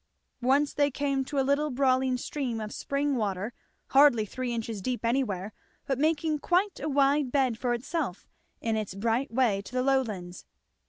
[0.41, 3.53] Once they came to a little brawling stream of spring water,
[3.89, 5.53] hardly three inches deep anywhere
[5.85, 8.27] but making quite a wide bed for itself
[8.61, 10.43] in its bright way to the lowlands.